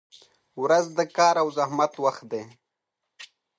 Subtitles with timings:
[0.63, 2.43] •ورځ د کار او زحمت وخت دی.